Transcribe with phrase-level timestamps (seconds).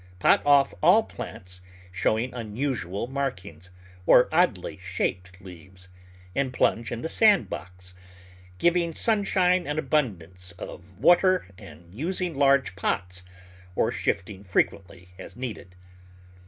[0.17, 3.69] Pot off all plants showing unusual markings,
[4.07, 5.89] or oddly shaped leaves,
[6.33, 7.93] and plunge in the sand box,
[8.57, 13.23] giving sunshine and abundance of water and using large pots,
[13.75, 15.75] or shifting frequently as needed.